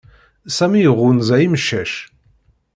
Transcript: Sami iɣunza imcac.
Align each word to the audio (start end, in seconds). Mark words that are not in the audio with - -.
Sami 0.55 0.79
iɣunza 0.89 1.35
imcac. 1.45 1.93